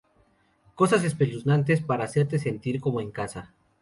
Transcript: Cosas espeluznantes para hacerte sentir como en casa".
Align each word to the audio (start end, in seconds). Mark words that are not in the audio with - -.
Cosas 0.73 1.03
espeluznantes 1.03 1.81
para 1.83 2.05
hacerte 2.05 2.39
sentir 2.39 2.81
como 2.81 3.01
en 3.01 3.11
casa". 3.11 3.53